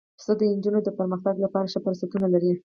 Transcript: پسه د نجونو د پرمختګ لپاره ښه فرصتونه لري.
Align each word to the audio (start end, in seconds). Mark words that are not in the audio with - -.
پسه 0.17 0.33
د 0.39 0.41
نجونو 0.55 0.79
د 0.83 0.89
پرمختګ 0.99 1.35
لپاره 1.45 1.69
ښه 1.73 1.79
فرصتونه 1.85 2.27
لري. 2.33 2.51